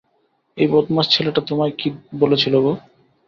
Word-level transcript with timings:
ওই 0.57 0.67
বদমাশ 0.67 1.05
ছেলেটা 1.09 1.41
তোমায় 1.47 1.73
কী 1.79 1.87
বলছিল 2.21 2.53
গো? 2.63 2.73